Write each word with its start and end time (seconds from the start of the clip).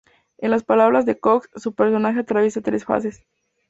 En 0.39 0.49
las 0.49 0.63
palabras 0.63 1.05
de 1.05 1.19
Cox, 1.19 1.51
su 1.57 1.75
personaje 1.75 2.21
"atraviesa 2.21 2.61
tres 2.63 2.85
fases. 2.85 3.23